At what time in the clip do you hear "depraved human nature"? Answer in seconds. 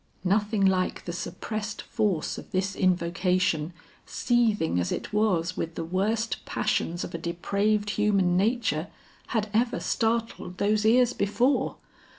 7.19-8.87